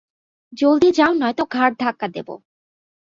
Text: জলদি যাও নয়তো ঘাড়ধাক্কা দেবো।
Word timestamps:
জলদি 0.53 0.89
যাও 0.91 1.11
নয়তো 1.13 1.43
ঘাড়ধাক্কা 1.51 2.07
দেবো। 2.07 2.33